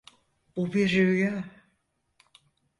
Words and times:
Bu 0.55 0.73
bir 0.73 0.89
rüya. 0.91 1.43